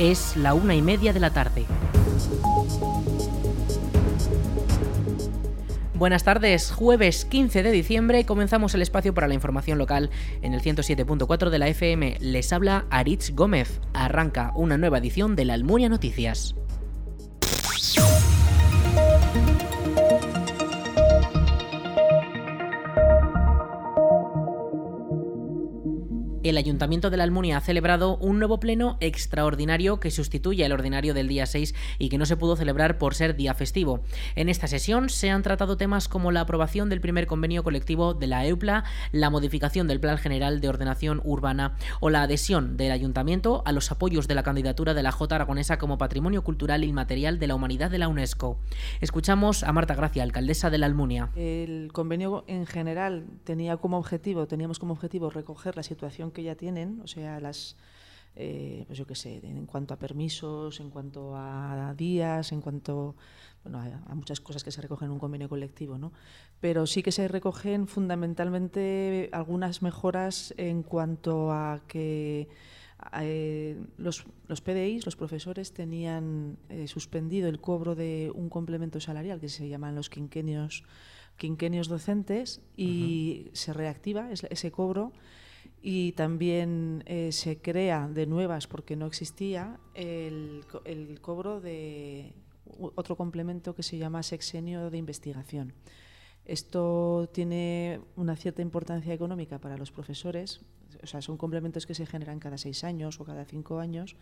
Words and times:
Es 0.00 0.34
la 0.34 0.54
una 0.54 0.74
y 0.74 0.80
media 0.80 1.12
de 1.12 1.20
la 1.20 1.28
tarde. 1.28 1.66
Buenas 5.92 6.24
tardes, 6.24 6.72
jueves 6.72 7.26
15 7.26 7.62
de 7.62 7.70
diciembre 7.70 8.24
comenzamos 8.24 8.74
el 8.74 8.80
espacio 8.80 9.12
para 9.12 9.28
la 9.28 9.34
información 9.34 9.76
local 9.76 10.08
en 10.40 10.54
el 10.54 10.62
107.4 10.62 11.50
de 11.50 11.58
la 11.58 11.68
FM. 11.68 12.16
Les 12.20 12.50
habla 12.54 12.86
Aritz 12.88 13.32
Gómez. 13.34 13.82
Arranca 13.92 14.52
una 14.54 14.78
nueva 14.78 14.96
edición 14.96 15.36
de 15.36 15.44
la 15.44 15.52
Almunia 15.52 15.90
Noticias. 15.90 16.54
El 26.42 26.56
Ayuntamiento 26.56 27.10
de 27.10 27.16
la 27.16 27.24
Almunia 27.24 27.58
ha 27.58 27.60
celebrado 27.60 28.16
un 28.16 28.38
nuevo 28.38 28.60
pleno 28.60 28.96
extraordinario 29.00 30.00
que 30.00 30.10
sustituye 30.10 30.64
al 30.64 30.72
ordinario 30.72 31.14
del 31.14 31.28
día 31.28 31.46
6 31.46 31.74
y 31.98 32.08
que 32.08 32.18
no 32.18 32.26
se 32.26 32.36
pudo 32.36 32.56
celebrar 32.56 32.98
por 32.98 33.14
ser 33.14 33.36
día 33.36 33.54
festivo. 33.54 34.00
En 34.36 34.48
esta 34.48 34.66
sesión 34.66 35.10
se 35.10 35.30
han 35.30 35.42
tratado 35.42 35.76
temas 35.76 36.08
como 36.08 36.32
la 36.32 36.42
aprobación 36.42 36.88
del 36.88 37.00
primer 37.00 37.26
convenio 37.26 37.62
colectivo 37.62 38.14
de 38.14 38.26
la 38.26 38.46
EUPLA, 38.46 38.84
la 39.12 39.30
modificación 39.30 39.86
del 39.86 40.00
Plan 40.00 40.18
General 40.18 40.60
de 40.60 40.68
Ordenación 40.68 41.20
Urbana 41.24 41.76
o 42.00 42.10
la 42.10 42.22
adhesión 42.22 42.76
del 42.76 42.92
Ayuntamiento 42.92 43.62
a 43.66 43.72
los 43.72 43.90
apoyos 43.90 44.28
de 44.28 44.34
la 44.34 44.42
candidatura 44.42 44.94
de 44.94 45.02
la 45.02 45.12
J 45.12 45.34
aragonesa 45.34 45.78
como 45.78 45.98
Patrimonio 45.98 46.42
Cultural 46.42 46.84
Inmaterial 46.84 47.38
de 47.38 47.46
la 47.46 47.54
Humanidad 47.54 47.90
de 47.90 47.98
la 47.98 48.08
UNESCO. 48.08 48.58
Escuchamos 49.00 49.62
a 49.62 49.72
Marta 49.72 49.94
Gracia, 49.94 50.22
alcaldesa 50.22 50.70
de 50.70 50.78
la 50.78 50.86
Almunia. 50.86 51.30
El 51.36 51.90
convenio 51.92 52.44
en 52.46 52.66
general 52.66 53.26
tenía 53.44 53.76
como 53.76 53.98
objetivo, 53.98 54.46
teníamos 54.46 54.78
como 54.78 54.92
objetivo 54.92 55.30
recoger 55.30 55.76
la 55.76 55.82
situación 55.82 56.29
que 56.32 56.42
ya 56.42 56.54
tienen, 56.54 57.00
o 57.02 57.06
sea, 57.06 57.40
las, 57.40 57.76
eh, 58.36 58.84
pues 58.86 58.98
yo 58.98 59.06
qué 59.06 59.14
sé, 59.14 59.40
en 59.42 59.66
cuanto 59.66 59.94
a 59.94 59.98
permisos, 59.98 60.80
en 60.80 60.90
cuanto 60.90 61.34
a 61.36 61.94
días, 61.96 62.52
en 62.52 62.60
cuanto 62.60 63.16
bueno, 63.62 63.80
a, 63.80 64.14
muchas 64.14 64.40
cosas 64.40 64.64
que 64.64 64.70
se 64.70 64.80
recogen 64.80 65.06
en 65.06 65.12
un 65.12 65.18
convenio 65.18 65.48
colectivo, 65.48 65.98
¿no? 65.98 66.12
Pero 66.60 66.86
sí 66.86 67.02
que 67.02 67.12
se 67.12 67.28
recogen 67.28 67.86
fundamentalmente 67.86 69.28
algunas 69.32 69.82
mejoras 69.82 70.54
en 70.56 70.82
cuanto 70.82 71.52
a 71.52 71.82
que 71.86 72.48
eh, 73.20 73.78
los, 73.96 74.24
los 74.46 74.60
PDIs, 74.60 75.04
los 75.04 75.16
profesores, 75.16 75.72
tenían 75.72 76.58
eh, 76.68 76.86
suspendido 76.86 77.48
el 77.48 77.60
cobro 77.60 77.94
de 77.94 78.30
un 78.34 78.48
complemento 78.48 79.00
salarial 79.00 79.40
que 79.40 79.48
se 79.48 79.68
llaman 79.68 79.94
los 79.94 80.10
quinquenios, 80.10 80.84
quinquenios 81.36 81.88
docentes 81.88 82.60
y 82.76 83.48
se 83.52 83.72
reactiva 83.72 84.30
ese 84.30 84.70
cobro 84.70 85.12
y 85.82 86.12
también 86.12 87.02
eh, 87.06 87.32
se 87.32 87.60
crea 87.60 88.08
de 88.08 88.26
nuevas, 88.26 88.66
porque 88.66 88.96
no 88.96 89.06
existía, 89.06 89.80
el, 89.94 90.64
cobro 91.22 91.60
de 91.60 92.34
otro 92.94 93.16
complemento 93.16 93.74
que 93.74 93.82
se 93.82 93.98
llama 93.98 94.22
sexenio 94.22 94.90
de 94.90 94.98
investigación. 94.98 95.72
Esto 96.44 97.28
tiene 97.32 98.00
una 98.16 98.36
cierta 98.36 98.62
importancia 98.62 99.14
económica 99.14 99.58
para 99.58 99.76
los 99.76 99.90
profesores, 99.92 100.60
o 101.02 101.06
sea, 101.06 101.22
son 101.22 101.36
complementos 101.36 101.86
que 101.86 101.94
se 101.94 102.06
generan 102.06 102.40
cada 102.40 102.58
seis 102.58 102.84
años 102.84 103.20
o 103.20 103.24
cada 103.24 103.44
cinco 103.44 103.78
años, 103.78 104.16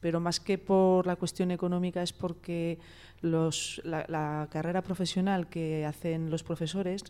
pero 0.00 0.20
más 0.20 0.40
que 0.40 0.58
por 0.58 1.06
la 1.06 1.16
cuestión 1.16 1.50
económica 1.50 2.02
es 2.02 2.12
porque 2.12 2.78
la, 3.22 4.48
carrera 4.50 4.82
profesional 4.82 5.48
que 5.48 5.86
hacen 5.86 6.30
los 6.30 6.42
profesores, 6.42 7.04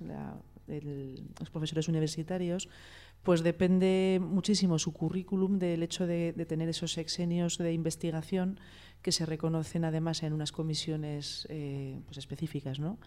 los 0.69 1.51
profesores 1.51 1.89
universitarios, 1.89 2.69
pues 3.23 3.43
depende 3.43 4.21
muchísimo 4.23 4.79
su 4.79 4.93
currículum 4.93 5.59
del 5.59 5.83
hecho 5.83 6.07
de, 6.07 6.33
tener 6.49 6.69
esos 6.69 6.93
sexenios 6.93 7.59
de 7.59 7.73
investigación 7.73 8.59
que 9.03 9.13
se 9.13 9.27
reconocen 9.27 9.85
además 9.85 10.23
en 10.23 10.33
unas 10.33 10.53
comisiones 10.53 11.47
eh, 11.51 12.01
pues 12.07 12.19
específicas, 12.19 12.79
¿no? 12.79 12.99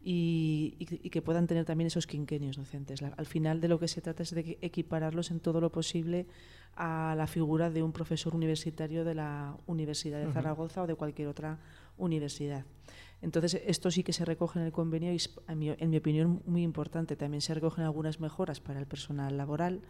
Y, 0.00 0.76
que 1.10 1.22
puedan 1.22 1.46
tener 1.46 1.64
también 1.64 1.86
esos 1.86 2.06
quinquenios 2.06 2.56
docentes. 2.56 3.02
al 3.02 3.26
final 3.26 3.60
de 3.60 3.68
lo 3.68 3.78
que 3.78 3.88
se 3.88 4.00
trata 4.00 4.22
es 4.22 4.34
de 4.34 4.58
equipararlos 4.62 5.30
en 5.30 5.40
todo 5.40 5.60
lo 5.60 5.72
posible 5.72 6.26
a 6.76 7.14
la 7.16 7.26
figura 7.26 7.70
de 7.70 7.82
un 7.82 7.92
profesor 7.92 8.34
universitario 8.34 9.04
de 9.04 9.14
la 9.14 9.56
Universidad 9.66 10.24
de 10.24 10.32
Zaragoza 10.32 10.82
o 10.82 10.86
de 10.86 10.94
cualquier 10.94 11.28
otra 11.28 11.58
universidad. 11.96 12.64
Entonces, 13.20 13.60
esto 13.66 13.90
sí 13.90 14.04
que 14.04 14.12
se 14.12 14.24
recoge 14.24 14.60
en 14.60 14.66
el 14.66 14.72
convenio 14.72 15.12
y, 15.12 15.20
en 15.48 15.58
mi, 15.58 15.70
en 15.70 15.90
mi 15.90 15.96
opinión, 15.96 16.42
muy 16.46 16.62
importante. 16.62 17.16
También 17.16 17.40
se 17.40 17.54
recogen 17.54 17.84
algunas 17.84 18.20
mejoras 18.20 18.60
para 18.60 18.78
el 18.78 18.86
personal 18.86 19.36
laboral 19.36 19.82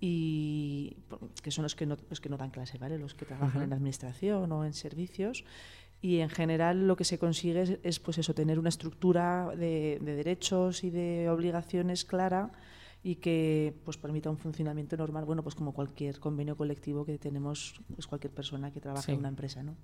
y 0.00 0.96
que 1.42 1.50
son 1.50 1.62
los 1.62 1.74
que 1.74 1.86
no, 1.86 1.96
los 2.08 2.20
que 2.20 2.28
no 2.28 2.36
dan 2.36 2.50
clase, 2.50 2.78
¿vale? 2.78 2.98
Los 2.98 3.14
que 3.14 3.24
trabajan 3.24 3.62
en 3.62 3.72
administración 3.72 4.50
o 4.52 4.64
en 4.64 4.72
servicios. 4.72 5.44
Y 6.00 6.18
en 6.18 6.28
general 6.28 6.86
lo 6.86 6.94
que 6.94 7.04
se 7.04 7.18
consigue 7.18 7.80
es, 7.82 7.98
pues 7.98 8.18
eso, 8.18 8.34
tener 8.34 8.58
una 8.58 8.68
estructura 8.68 9.50
de, 9.56 9.98
derechos 10.00 10.84
y 10.84 10.90
de 10.90 11.28
obligaciones 11.28 12.04
clara 12.04 12.52
y 13.02 13.16
que 13.16 13.74
pues 13.84 13.96
permita 13.96 14.30
un 14.30 14.38
funcionamiento 14.38 14.96
normal, 14.96 15.24
bueno, 15.24 15.42
pues 15.42 15.54
como 15.54 15.72
cualquier 15.72 16.20
convenio 16.20 16.56
colectivo 16.56 17.04
que 17.04 17.18
tenemos 17.18 17.80
pues 17.94 18.06
cualquier 18.06 18.32
persona 18.32 18.72
que 18.72 18.80
trabaja 18.80 19.12
en 19.12 19.18
una 19.18 19.28
empresa, 19.28 19.62
¿no? 19.62 19.76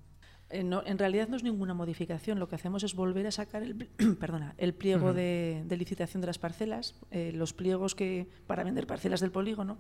Eh, 0.55 0.61
en 0.61 0.99
realidad 0.99 1.29
no 1.29 1.37
es 1.37 1.43
ninguna 1.43 1.75
modificación. 1.75 2.39
Lo 2.39 2.49
que 2.49 2.55
hacemos 2.55 2.85
es 2.85 2.95
volver 2.95 3.27
a 3.27 3.33
sacar 3.33 3.63
el, 3.63 3.89
perdona, 4.21 4.55
el 4.57 4.73
pliego 4.73 5.13
de, 5.13 5.65
licitación 5.69 6.21
de 6.21 6.29
las 6.29 6.39
parcelas, 6.39 6.95
eh, 7.11 7.33
los 7.35 7.53
pliegos 7.53 7.95
que 7.95 8.29
para 8.47 8.63
vender 8.63 8.87
parcelas 8.87 9.21
del 9.21 9.33
polígono 9.33 9.79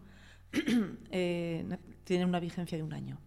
eh, 1.10 1.78
tienen 2.02 2.28
una 2.28 2.40
vigencia 2.40 2.76
de 2.76 2.82
un 2.82 2.92
año. 2.92 3.20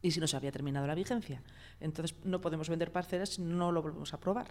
Y 0.00 0.10
si 0.10 0.20
no 0.20 0.26
se 0.26 0.36
había 0.36 0.52
terminado 0.52 0.86
la 0.86 0.94
vigencia, 0.94 1.42
entonces 1.80 2.16
no 2.24 2.40
podemos 2.40 2.68
vender 2.68 2.92
parcelas 2.92 3.30
si 3.30 3.42
no 3.42 3.72
lo 3.72 3.82
volvemos 3.82 4.12
a 4.12 4.16
aprobar 4.16 4.48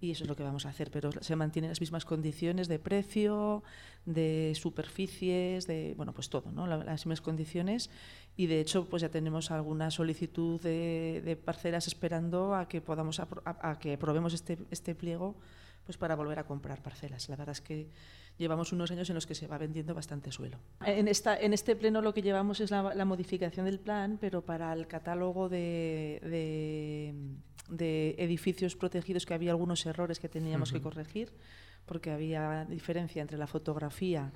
y 0.00 0.12
eso 0.12 0.24
es 0.24 0.28
lo 0.28 0.36
que 0.36 0.42
vamos 0.42 0.64
a 0.64 0.70
hacer, 0.70 0.90
pero 0.90 1.10
se 1.20 1.36
mantienen 1.36 1.70
las 1.70 1.80
mismas 1.80 2.04
condiciones 2.04 2.68
de 2.68 2.78
precio, 2.78 3.62
de 4.06 4.52
superficies, 4.54 5.66
de 5.66 5.94
bueno, 5.96 6.14
pues 6.14 6.30
todo, 6.30 6.50
¿no? 6.50 6.66
Las 6.66 7.04
mismas 7.04 7.20
condiciones 7.20 7.90
y 8.36 8.46
de 8.46 8.60
hecho 8.60 8.88
pues 8.88 9.02
ya 9.02 9.10
tenemos 9.10 9.50
alguna 9.50 9.90
solicitud 9.90 10.60
de, 10.60 11.38
parcelas 11.44 11.86
esperando 11.86 12.54
a 12.54 12.66
que 12.66 12.80
podamos 12.80 13.20
a, 13.20 13.78
que 13.78 13.94
aprobemos 13.94 14.32
este, 14.32 14.58
este 14.70 14.94
pliego 14.94 15.36
pues 15.84 15.98
para 15.98 16.14
volver 16.14 16.38
a 16.38 16.44
comprar 16.44 16.82
parcelas. 16.82 17.28
La 17.28 17.36
verdad 17.36 17.52
es 17.52 17.60
que 17.60 17.88
llevamos 18.38 18.72
unos 18.72 18.90
años 18.90 19.08
en 19.10 19.14
los 19.14 19.26
que 19.26 19.34
se 19.34 19.46
va 19.46 19.58
vendiendo 19.58 19.94
bastante 19.94 20.30
suelo. 20.30 20.58
En, 20.84 21.08
esta, 21.08 21.38
en 21.38 21.52
este 21.52 21.74
pleno 21.74 22.00
lo 22.00 22.14
que 22.14 22.22
llevamos 22.22 22.60
es 22.60 22.70
la, 22.70 23.04
modificación 23.04 23.66
del 23.66 23.80
plan, 23.80 24.18
pero 24.20 24.42
para 24.42 24.72
el 24.72 24.86
catálogo 24.86 25.48
de 25.48 26.20
de 26.22 27.14
edificios 27.78 28.76
protegidos 28.76 29.26
que 29.26 29.34
había 29.34 29.52
algunos 29.52 29.84
errores 29.86 30.18
que 30.18 30.28
teníamos 30.28 30.72
que 30.72 30.80
corregir, 30.80 31.32
porque 31.86 32.10
había 32.10 32.64
diferencia 32.64 33.22
entre 33.22 33.38
la 33.38 33.46
fotografía 33.46 34.32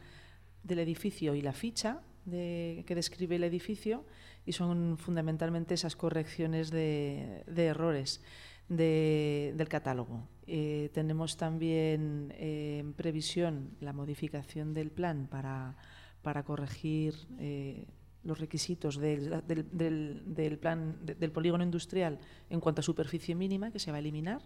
del 0.62 0.78
edificio 0.78 1.34
y 1.34 1.42
la 1.42 1.52
ficha 1.52 2.00
de, 2.24 2.84
que 2.86 2.94
describe 2.94 3.36
el 3.36 3.44
edificio, 3.44 4.04
y 4.46 4.52
son 4.52 4.96
fundamentalmente 4.98 5.74
esas 5.74 5.96
correcciones 5.96 6.70
de, 6.70 7.44
errores 7.56 8.22
del 8.68 9.68
catálogo. 9.68 10.28
Eh, 10.46 10.90
tenemos 10.92 11.36
también 11.36 12.32
eh, 12.36 12.78
en 12.80 12.92
previsión 12.92 13.76
la 13.80 13.92
modificación 13.92 14.74
del 14.74 14.90
plan 14.90 15.26
para, 15.26 15.76
para 16.22 16.42
corregir 16.42 17.14
eh, 17.38 17.86
los 18.24 18.38
requisitos 18.38 18.98
del, 18.98 19.42
del, 19.46 20.58
plan 20.58 20.96
del 21.04 21.30
polígono 21.30 21.62
industrial 21.62 22.18
en 22.50 22.60
cuanto 22.60 22.80
a 22.80 22.82
superficie 22.82 23.34
mínima, 23.34 23.70
que 23.70 23.78
se 23.78 23.90
va 23.90 23.98
a 23.98 24.00
eliminar, 24.00 24.42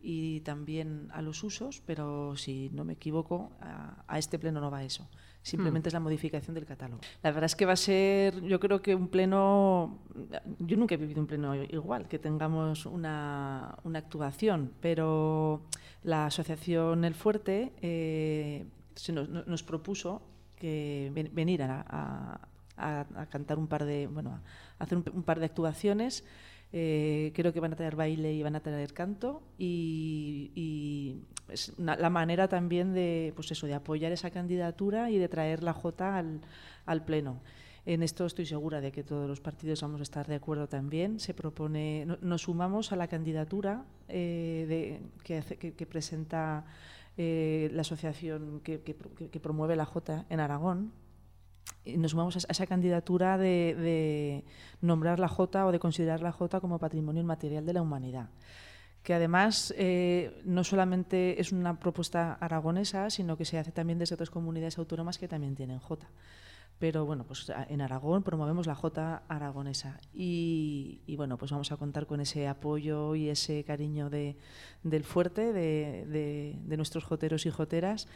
y 0.00 0.40
también 0.42 1.08
a 1.12 1.22
los 1.22 1.42
usos, 1.42 1.82
pero 1.84 2.36
si 2.36 2.70
no 2.72 2.84
me 2.84 2.92
equivoco, 2.92 3.50
a, 3.60 4.18
este 4.18 4.38
pleno 4.38 4.60
no 4.60 4.70
va 4.70 4.84
eso. 4.84 5.08
Simplemente 5.42 5.86
hmm. 5.86 5.90
es 5.90 5.92
la 5.94 6.00
modificación 6.00 6.54
del 6.54 6.66
catálogo. 6.66 7.00
La 7.22 7.30
verdad 7.30 7.44
es 7.44 7.56
que 7.56 7.66
va 7.66 7.72
a 7.72 7.76
ser, 7.76 8.40
yo 8.42 8.60
creo 8.60 8.82
que 8.82 8.94
un 8.94 9.08
pleno, 9.08 9.98
yo 10.58 10.76
nunca 10.76 10.94
he 10.94 10.98
vivido 10.98 11.20
un 11.20 11.26
pleno 11.26 11.54
igual, 11.54 12.08
que 12.08 12.18
tengamos 12.18 12.86
una, 12.86 13.76
una 13.84 13.98
actuación, 13.98 14.72
pero 14.80 15.62
la 16.02 16.26
asociación 16.26 17.04
El 17.04 17.14
Fuerte 17.14 17.72
eh, 17.80 18.66
se 18.94 19.12
nos, 19.12 19.28
nos, 19.28 19.62
propuso 19.62 20.22
que 20.56 21.10
venir 21.32 21.62
a, 21.62 21.84
a, 21.88 22.48
cantar 23.30 23.58
un 23.58 23.66
par 23.66 23.84
de, 23.84 24.06
bueno, 24.06 24.40
a 24.78 24.84
hacer 24.84 24.98
un, 24.98 25.22
par 25.22 25.38
de 25.40 25.46
actuaciones. 25.46 26.24
Eh, 26.72 27.32
creo 27.34 27.52
que 27.52 27.60
van 27.60 27.72
a 27.72 27.76
tener 27.76 27.96
baile 27.96 28.34
y 28.34 28.42
van 28.42 28.56
a 28.56 28.60
tener 28.60 28.92
canto 28.92 29.42
y, 29.56 31.22
es 31.48 31.72
la 31.78 32.10
manera 32.10 32.48
también 32.48 32.92
de, 32.92 33.32
pues 33.36 33.52
eso, 33.52 33.68
de 33.68 33.74
apoyar 33.74 34.10
esa 34.10 34.30
candidatura 34.30 35.10
y 35.12 35.18
de 35.18 35.28
traer 35.28 35.62
la 35.62 35.72
J 35.72 36.18
al, 36.86 37.04
pleno. 37.04 37.40
En 37.84 38.02
esto 38.02 38.26
estoy 38.26 38.46
segura 38.46 38.80
de 38.80 38.90
que 38.90 39.04
todos 39.04 39.28
los 39.28 39.40
partidos 39.40 39.80
vamos 39.80 40.00
a 40.00 40.02
estar 40.02 40.26
de 40.26 40.34
acuerdo 40.34 40.66
también. 40.66 41.20
Se 41.20 41.34
propone, 41.34 42.04
nos 42.20 42.42
sumamos 42.42 42.90
a 42.90 42.96
la 42.96 43.06
candidatura 43.06 43.84
eh, 44.08 45.00
que, 45.22 45.86
presenta 45.86 46.64
eh, 47.16 47.70
la 47.72 47.82
asociación 47.82 48.60
que, 48.64 48.80
que, 48.80 49.40
promueve 49.40 49.76
la 49.76 49.84
J 49.84 50.26
en 50.28 50.40
Aragón, 50.40 50.90
nos 51.96 52.10
sumamos 52.10 52.36
a 52.36 52.50
esa 52.50 52.66
candidatura 52.66 53.38
de, 53.38 54.44
nombrar 54.80 55.18
la 55.18 55.28
Jota 55.28 55.66
o 55.66 55.72
de 55.72 55.78
considerar 55.78 56.20
la 56.20 56.32
Jota 56.32 56.60
como 56.60 56.78
patrimonio 56.78 57.22
inmaterial 57.22 57.64
de 57.64 57.72
la 57.72 57.82
humanidad 57.82 58.28
que 59.02 59.14
además 59.14 59.72
eh, 59.76 60.42
no 60.44 60.64
solamente 60.64 61.40
es 61.40 61.52
una 61.52 61.78
propuesta 61.78 62.32
aragonesa, 62.40 63.08
sino 63.08 63.36
que 63.36 63.44
se 63.44 63.56
hace 63.56 63.70
también 63.70 64.00
desde 64.00 64.16
otras 64.16 64.30
comunidades 64.30 64.78
autónomas 64.78 65.16
que 65.16 65.28
también 65.28 65.54
tienen 65.54 65.78
Jota. 65.78 66.08
Pero 66.80 67.06
bueno, 67.06 67.24
pues 67.24 67.50
en 67.68 67.80
Aragón 67.82 68.24
promovemos 68.24 68.66
la 68.66 68.74
Jota 68.74 69.22
aragonesa 69.28 70.00
y, 70.12 71.14
bueno, 71.16 71.38
pues 71.38 71.52
vamos 71.52 71.70
a 71.70 71.76
contar 71.76 72.06
con 72.06 72.20
ese 72.20 72.48
apoyo 72.48 73.14
y 73.14 73.28
ese 73.28 73.62
cariño 73.62 74.10
de, 74.10 74.36
del 74.82 75.04
fuerte, 75.04 75.52
de, 75.52 76.04
de 76.60 76.76
nuestros 76.76 77.04
joteros 77.04 77.46
y 77.46 77.50
joteras 77.50 78.08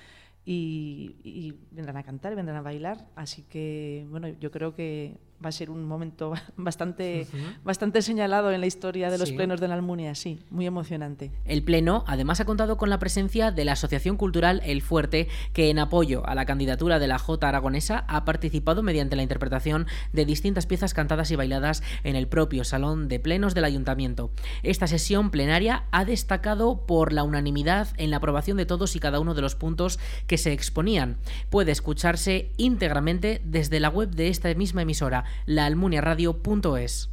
y, 0.44 1.54
vendrán 1.70 1.96
a 1.96 2.02
cantar, 2.02 2.34
vendrán 2.34 2.58
a 2.58 2.62
bailar. 2.62 3.08
Así 3.14 3.42
que, 3.42 4.06
bueno, 4.10 4.28
yo 4.28 4.50
creo 4.50 4.74
que 4.74 5.18
va 5.44 5.48
a 5.48 5.52
ser 5.52 5.70
un 5.70 5.84
momento 5.84 6.32
bastante, 6.56 7.26
bastante 7.64 8.02
señalado 8.02 8.52
en 8.52 8.60
la 8.60 8.66
historia 8.66 9.10
de 9.10 9.18
los 9.18 9.32
plenos 9.32 9.60
de 9.60 9.68
la 9.68 9.74
Almunia, 9.74 10.14
sí, 10.14 10.40
muy 10.50 10.66
emocionante. 10.66 11.30
El 11.44 11.62
pleno 11.62 12.04
además 12.06 12.40
ha 12.40 12.44
contado 12.44 12.76
con 12.76 12.90
la 12.90 12.98
presencia 12.98 13.50
de 13.50 13.64
la 13.64 13.72
Asociación 13.72 14.16
Cultural 14.16 14.60
El 14.64 14.82
Fuerte, 14.82 15.28
que 15.52 15.70
en 15.70 15.78
apoyo 15.78 16.26
a 16.26 16.34
la 16.34 16.46
candidatura 16.46 16.98
de 16.98 17.08
la 17.08 17.18
J 17.18 17.48
aragonesa 17.48 18.04
ha 18.08 18.24
participado 18.24 18.82
mediante 18.82 19.16
la 19.16 19.22
interpretación 19.22 19.86
de 20.12 20.24
distintas 20.24 20.66
piezas 20.66 20.94
cantadas 20.94 21.30
y 21.30 21.36
bailadas 21.36 21.82
en 22.04 22.16
el 22.16 22.28
propio 22.28 22.64
Salón 22.64 23.08
de 23.08 23.20
Plenos 23.20 23.54
del 23.54 23.64
Ayuntamiento. 23.64 24.30
Esta 24.62 24.86
sesión 24.86 25.30
plenaria 25.30 25.84
ha 25.90 26.04
destacado 26.04 26.86
por 26.86 27.12
la 27.12 27.22
unanimidad 27.22 27.88
en 27.96 28.10
la 28.10 28.18
aprobación 28.18 28.56
de 28.56 28.66
todos 28.66 28.96
y 28.96 29.00
cada 29.00 29.20
uno 29.20 29.34
de 29.34 29.42
los 29.42 29.54
puntos 29.54 29.98
que 30.26 30.38
se 30.38 30.52
exponían. 30.52 31.18
Puede 31.48 31.72
escucharse 31.72 32.52
íntegramente 32.56 33.40
desde 33.44 33.80
la 33.80 33.88
web 33.88 34.10
de 34.10 34.28
esta 34.28 34.52
misma 34.54 34.82
emisora 34.82 35.24
laalmuniaradio.es. 35.46 37.10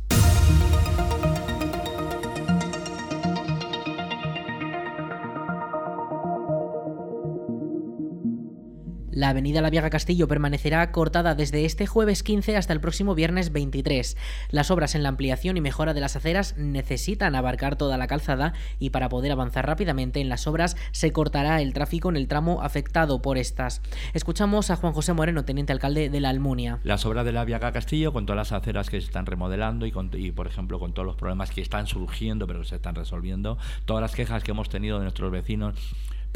La 9.17 9.29
avenida 9.29 9.61
La 9.61 9.71
Viaga 9.71 9.89
Castillo 9.89 10.27
permanecerá 10.27 10.91
cortada 10.91 11.33
desde 11.33 11.65
este 11.65 11.87
jueves 11.87 12.21
15 12.21 12.55
hasta 12.55 12.71
el 12.71 12.79
próximo 12.79 13.15
viernes 13.15 13.51
23. 13.51 14.15
Las 14.51 14.69
obras 14.69 14.93
en 14.93 15.01
la 15.01 15.09
ampliación 15.09 15.57
y 15.57 15.61
mejora 15.61 15.95
de 15.95 16.01
las 16.01 16.15
aceras 16.15 16.55
necesitan 16.55 17.33
abarcar 17.33 17.77
toda 17.77 17.97
la 17.97 18.05
calzada 18.05 18.53
y 18.77 18.91
para 18.91 19.09
poder 19.09 19.31
avanzar 19.31 19.65
rápidamente 19.65 20.21
en 20.21 20.29
las 20.29 20.45
obras 20.45 20.77
se 20.91 21.11
cortará 21.13 21.63
el 21.63 21.73
tráfico 21.73 22.09
en 22.09 22.15
el 22.15 22.27
tramo 22.27 22.61
afectado 22.61 23.19
por 23.19 23.39
estas. 23.39 23.81
Escuchamos 24.13 24.69
a 24.69 24.75
Juan 24.75 24.93
José 24.93 25.13
Moreno, 25.13 25.45
teniente 25.45 25.73
alcalde 25.73 26.11
de 26.11 26.19
la 26.19 26.29
Almunia. 26.29 26.79
Las 26.83 27.03
obras 27.07 27.25
de 27.25 27.31
la 27.31 27.43
Viaga 27.43 27.71
Castillo, 27.71 28.13
con 28.13 28.27
todas 28.27 28.37
las 28.37 28.51
aceras 28.51 28.87
que 28.87 29.01
se 29.01 29.07
están 29.07 29.25
remodelando 29.25 29.87
y, 29.87 30.31
por 30.31 30.45
ejemplo 30.45 30.77
con 30.77 30.93
todos 30.93 31.07
los 31.07 31.15
problemas 31.15 31.49
que 31.49 31.61
están 31.61 31.87
surgiendo 31.87 32.45
pero 32.45 32.63
se 32.65 32.75
están 32.75 32.93
resolviendo, 32.93 33.57
todas 33.85 34.03
las 34.03 34.13
quejas 34.13 34.43
que 34.43 34.51
hemos 34.51 34.69
tenido 34.69 34.99
de 34.99 35.05
nuestros 35.05 35.31
vecinos 35.31 35.73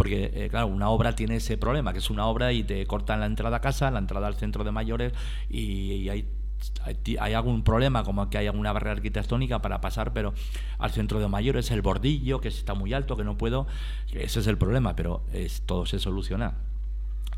porque, 0.01 0.31
eh, 0.33 0.49
claro, 0.49 0.65
una 0.65 0.89
obra 0.89 1.13
tiene 1.13 1.35
ese 1.35 1.59
problema, 1.59 1.93
que 1.93 1.99
es 1.99 2.09
una 2.09 2.25
obra 2.25 2.51
y 2.53 2.63
te 2.63 2.87
cortan 2.87 3.19
la 3.19 3.27
entrada 3.27 3.57
a 3.57 3.61
casa, 3.61 3.91
la 3.91 3.99
entrada 3.99 4.25
al 4.25 4.33
centro 4.33 4.63
de 4.63 4.71
mayores 4.71 5.13
y, 5.47 6.09
hay 6.09 6.27
hay, 7.19 7.33
algún 7.35 7.63
problema, 7.63 8.03
como 8.03 8.27
que 8.27 8.39
hay 8.39 8.47
alguna 8.47 8.73
barrera 8.73 8.93
arquitectónica 8.93 9.61
para 9.61 9.79
pasar, 9.79 10.11
pero 10.11 10.33
al 10.79 10.89
centro 10.89 11.19
de 11.19 11.27
mayores, 11.27 11.69
el 11.69 11.83
bordillo, 11.83 12.41
que 12.41 12.47
está 12.47 12.73
muy 12.73 12.93
alto, 12.93 13.15
que 13.15 13.23
no 13.23 13.37
puedo, 13.37 13.67
ese 14.11 14.39
es 14.39 14.47
el 14.47 14.57
problema, 14.57 14.95
pero 14.95 15.23
es, 15.33 15.61
todo 15.67 15.85
se 15.85 15.99
soluciona. 15.99 16.55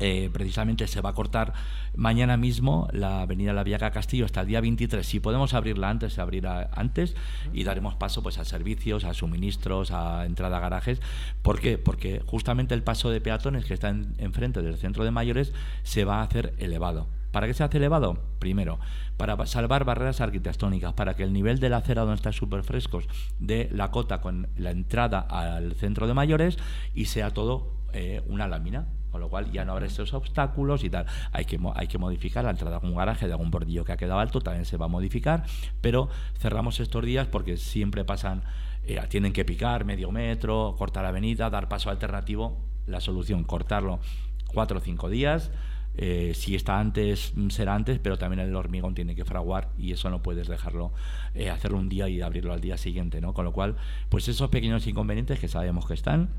Eh, 0.00 0.28
precisamente 0.32 0.88
se 0.88 1.00
va 1.00 1.10
a 1.10 1.14
cortar 1.14 1.52
mañana 1.94 2.36
mismo 2.36 2.88
la 2.92 3.22
avenida 3.22 3.52
La 3.52 3.62
Viaga 3.62 3.92
Castillo 3.92 4.24
hasta 4.24 4.40
el 4.40 4.48
día 4.48 4.60
23. 4.60 5.06
Si 5.06 5.20
podemos 5.20 5.54
abrirla 5.54 5.88
antes, 5.88 6.14
se 6.14 6.20
abrirá 6.20 6.68
antes 6.74 7.14
y 7.52 7.62
daremos 7.62 7.94
paso 7.94 8.22
pues 8.22 8.38
a 8.38 8.44
servicios, 8.44 9.04
a 9.04 9.14
suministros, 9.14 9.92
a 9.92 10.26
entrada 10.26 10.56
a 10.56 10.60
garajes. 10.60 11.00
¿Por 11.42 11.60
qué? 11.60 11.78
Porque 11.78 12.22
justamente 12.26 12.74
el 12.74 12.82
paso 12.82 13.10
de 13.10 13.20
peatones 13.20 13.66
que 13.66 13.74
está 13.74 13.90
enfrente 14.18 14.62
del 14.62 14.76
centro 14.76 15.04
de 15.04 15.12
mayores 15.12 15.52
se 15.84 16.04
va 16.04 16.20
a 16.20 16.22
hacer 16.22 16.54
elevado. 16.58 17.06
¿Para 17.30 17.46
qué 17.46 17.54
se 17.54 17.64
hace 17.64 17.78
elevado? 17.78 18.18
Primero, 18.38 18.78
para 19.16 19.44
salvar 19.46 19.84
barreras 19.84 20.20
arquitectónicas, 20.20 20.92
para 20.92 21.14
que 21.14 21.24
el 21.24 21.32
nivel 21.32 21.58
de 21.58 21.68
la 21.68 21.78
acera 21.78 22.02
donde 22.02 22.16
está 22.16 22.32
súper 22.32 22.62
frescos 22.62 23.08
de 23.40 23.68
la 23.72 23.90
cota 23.90 24.20
con 24.20 24.48
la 24.56 24.70
entrada 24.70 25.20
al 25.20 25.74
centro 25.74 26.06
de 26.06 26.14
mayores 26.14 26.58
y 26.94 27.06
sea 27.06 27.30
todo 27.32 27.72
eh, 27.92 28.22
una 28.28 28.46
lámina 28.46 28.86
con 29.14 29.20
lo 29.20 29.28
cual 29.28 29.52
ya 29.52 29.64
no 29.64 29.74
habrá 29.74 29.86
esos 29.86 30.12
obstáculos 30.12 30.82
y 30.82 30.90
tal. 30.90 31.06
Hay 31.30 31.44
que, 31.44 31.56
hay 31.76 31.86
que 31.86 31.98
modificar 31.98 32.42
la 32.42 32.50
entrada 32.50 32.72
de 32.72 32.76
algún 32.78 32.98
garaje, 32.98 33.28
de 33.28 33.32
algún 33.32 33.48
bordillo 33.48 33.84
que 33.84 33.92
ha 33.92 33.96
quedado 33.96 34.18
alto, 34.18 34.40
también 34.40 34.64
se 34.64 34.76
va 34.76 34.86
a 34.86 34.88
modificar, 34.88 35.44
pero 35.80 36.08
cerramos 36.36 36.80
estos 36.80 37.04
días 37.04 37.28
porque 37.28 37.56
siempre 37.56 38.04
pasan, 38.04 38.42
eh, 38.82 39.00
tienen 39.08 39.32
que 39.32 39.44
picar 39.44 39.84
medio 39.84 40.10
metro, 40.10 40.74
cortar 40.76 41.04
avenida, 41.04 41.48
dar 41.48 41.68
paso 41.68 41.90
alternativo. 41.90 42.58
La 42.88 43.00
solución, 43.00 43.44
cortarlo 43.44 44.00
cuatro 44.48 44.78
o 44.78 44.80
cinco 44.80 45.08
días. 45.08 45.52
Eh, 45.96 46.32
si 46.34 46.56
está 46.56 46.80
antes, 46.80 47.34
será 47.50 47.76
antes, 47.76 48.00
pero 48.00 48.18
también 48.18 48.40
el 48.40 48.56
hormigón 48.56 48.96
tiene 48.96 49.14
que 49.14 49.24
fraguar 49.24 49.68
y 49.78 49.92
eso 49.92 50.10
no 50.10 50.24
puedes 50.24 50.48
dejarlo, 50.48 50.92
eh, 51.34 51.50
hacerlo 51.50 51.78
un 51.78 51.88
día 51.88 52.08
y 52.08 52.20
abrirlo 52.20 52.52
al 52.52 52.60
día 52.60 52.76
siguiente, 52.76 53.20
¿no? 53.20 53.32
Con 53.32 53.44
lo 53.44 53.52
cual, 53.52 53.76
pues 54.08 54.26
esos 54.26 54.50
pequeños 54.50 54.88
inconvenientes 54.88 55.38
que 55.38 55.46
sabemos 55.46 55.86
que 55.86 55.94
están, 55.94 56.30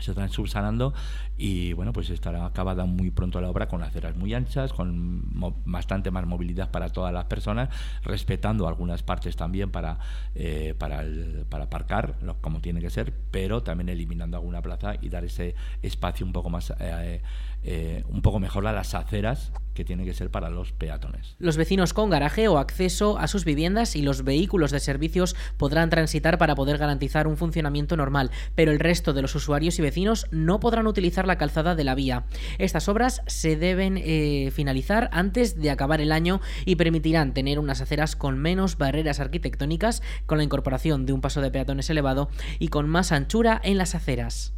se 0.00 0.10
están 0.10 0.28
subsanando 0.28 0.92
y 1.36 1.72
bueno 1.72 1.92
pues 1.92 2.10
estará 2.10 2.46
acabada 2.46 2.84
muy 2.84 3.10
pronto 3.10 3.40
la 3.40 3.48
obra 3.48 3.68
con 3.68 3.82
aceras 3.82 4.16
muy 4.16 4.34
anchas 4.34 4.72
con 4.72 5.22
bastante 5.64 6.10
más 6.10 6.26
movilidad 6.26 6.70
para 6.70 6.88
todas 6.88 7.12
las 7.12 7.24
personas 7.26 7.68
respetando 8.02 8.66
algunas 8.66 9.02
partes 9.02 9.36
también 9.36 9.70
para 9.70 9.98
eh, 10.34 10.74
para, 10.78 11.04
para 11.48 11.64
aparcar 11.64 12.16
como 12.40 12.60
tiene 12.60 12.80
que 12.80 12.90
ser 12.90 13.12
pero 13.30 13.62
también 13.62 13.88
eliminando 13.88 14.36
alguna 14.36 14.62
plaza 14.62 14.94
y 15.00 15.08
dar 15.08 15.24
ese 15.24 15.54
espacio 15.82 16.26
un 16.26 16.32
poco 16.32 16.50
más 16.50 16.72
eh, 16.80 17.20
eh, 17.66 18.04
un 18.08 18.20
poco 18.20 18.40
mejor 18.40 18.66
a 18.66 18.72
las 18.72 18.94
aceras 18.94 19.50
que 19.72 19.86
tiene 19.86 20.04
que 20.04 20.12
ser 20.12 20.30
para 20.30 20.50
los 20.50 20.72
peatones. 20.72 21.34
Los 21.38 21.56
vecinos 21.56 21.94
con 21.94 22.10
garaje 22.10 22.46
o 22.46 22.58
acceso 22.58 23.18
a 23.18 23.26
sus 23.26 23.46
viviendas 23.46 23.96
y 23.96 24.02
los 24.02 24.22
vehículos 24.22 24.70
de 24.70 24.80
servicios 24.80 25.34
podrán 25.56 25.88
transitar 25.88 26.36
para 26.36 26.54
poder 26.54 26.76
garantizar 26.76 27.26
un 27.26 27.38
funcionamiento 27.38 27.96
normal, 27.96 28.30
pero 28.54 28.70
el 28.70 28.78
resto 28.78 29.14
de 29.14 29.22
los 29.22 29.34
usuarios 29.34 29.78
y 29.78 29.82
vecinos 29.82 29.93
no 30.30 30.60
podrán 30.60 30.86
utilizar 30.86 31.26
la 31.26 31.38
calzada 31.38 31.74
de 31.74 31.84
la 31.84 31.94
vía. 31.94 32.24
Estas 32.58 32.88
obras 32.88 33.22
se 33.26 33.56
deben 33.56 33.96
eh, 33.98 34.50
finalizar 34.52 35.08
antes 35.12 35.60
de 35.60 35.70
acabar 35.70 36.00
el 36.00 36.12
año 36.12 36.40
y 36.64 36.76
permitirán 36.76 37.34
tener 37.34 37.58
unas 37.58 37.80
aceras 37.80 38.16
con 38.16 38.38
menos 38.38 38.78
barreras 38.78 39.20
arquitectónicas, 39.20 40.02
con 40.26 40.38
la 40.38 40.44
incorporación 40.44 41.06
de 41.06 41.12
un 41.12 41.20
paso 41.20 41.40
de 41.40 41.50
peatones 41.50 41.90
elevado 41.90 42.28
y 42.58 42.68
con 42.68 42.88
más 42.88 43.12
anchura 43.12 43.60
en 43.62 43.78
las 43.78 43.94
aceras. 43.94 44.54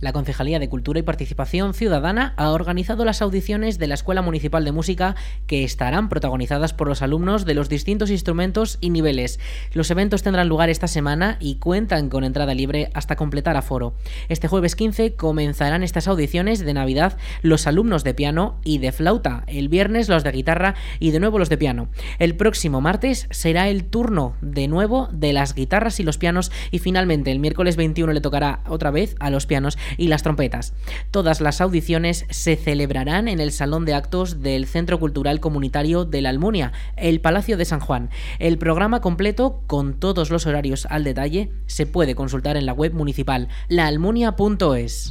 La 0.00 0.14
Concejalía 0.14 0.58
de 0.58 0.70
Cultura 0.70 0.98
y 0.98 1.02
Participación 1.02 1.74
Ciudadana 1.74 2.32
ha 2.38 2.50
organizado 2.52 3.04
las 3.04 3.20
audiciones 3.20 3.78
de 3.78 3.86
la 3.86 3.94
Escuela 3.94 4.22
Municipal 4.22 4.64
de 4.64 4.72
Música 4.72 5.14
que 5.46 5.62
estarán 5.62 6.08
protagonizadas 6.08 6.72
por 6.72 6.88
los 6.88 7.02
alumnos 7.02 7.44
de 7.44 7.52
los 7.52 7.68
distintos 7.68 8.10
instrumentos 8.10 8.78
y 8.80 8.88
niveles. 8.88 9.38
Los 9.74 9.90
eventos 9.90 10.22
tendrán 10.22 10.48
lugar 10.48 10.70
esta 10.70 10.88
semana 10.88 11.36
y 11.38 11.56
cuentan 11.56 12.08
con 12.08 12.24
entrada 12.24 12.54
libre 12.54 12.90
hasta 12.94 13.14
completar 13.16 13.58
aforo. 13.58 13.92
Este 14.30 14.48
jueves 14.48 14.74
15 14.74 15.16
comenzarán 15.16 15.82
estas 15.82 16.08
audiciones 16.08 16.60
de 16.60 16.72
Navidad 16.72 17.18
los 17.42 17.66
alumnos 17.66 18.02
de 18.02 18.14
piano 18.14 18.58
y 18.64 18.78
de 18.78 18.92
flauta, 18.92 19.44
el 19.48 19.68
viernes 19.68 20.08
los 20.08 20.24
de 20.24 20.32
guitarra 20.32 20.76
y 20.98 21.10
de 21.10 21.20
nuevo 21.20 21.38
los 21.38 21.50
de 21.50 21.58
piano. 21.58 21.88
El 22.18 22.36
próximo 22.36 22.80
martes 22.80 23.26
será 23.30 23.68
el 23.68 23.84
turno 23.84 24.34
de 24.40 24.66
nuevo 24.66 25.10
de 25.12 25.34
las 25.34 25.54
guitarras 25.54 26.00
y 26.00 26.04
los 26.04 26.16
pianos 26.16 26.50
y 26.70 26.78
finalmente 26.78 27.30
el 27.30 27.38
miércoles 27.38 27.76
21 27.76 28.14
le 28.14 28.22
tocará 28.22 28.60
otra 28.66 28.90
vez 28.90 29.14
a 29.20 29.28
los 29.28 29.44
pianos 29.44 29.76
y 29.96 30.08
las 30.08 30.22
trompetas. 30.22 30.74
Todas 31.10 31.40
las 31.40 31.60
audiciones 31.60 32.26
se 32.30 32.56
celebrarán 32.56 33.28
en 33.28 33.40
el 33.40 33.52
Salón 33.52 33.84
de 33.84 33.94
Actos 33.94 34.42
del 34.42 34.66
Centro 34.66 34.98
Cultural 34.98 35.40
Comunitario 35.40 36.04
de 36.04 36.22
la 36.22 36.30
Almunia, 36.30 36.72
el 36.96 37.20
Palacio 37.20 37.56
de 37.56 37.64
San 37.64 37.80
Juan. 37.80 38.10
El 38.38 38.58
programa 38.58 39.00
completo, 39.00 39.62
con 39.66 39.94
todos 39.94 40.30
los 40.30 40.46
horarios 40.46 40.86
al 40.86 41.04
detalle, 41.04 41.50
se 41.66 41.86
puede 41.86 42.14
consultar 42.14 42.56
en 42.56 42.66
la 42.66 42.72
web 42.72 42.92
municipal 42.94 43.48
laalmunia.es. 43.68 45.10